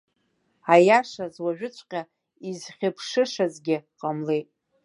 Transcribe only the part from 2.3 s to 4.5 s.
изхьыԥшышазгьы ҟамлеит.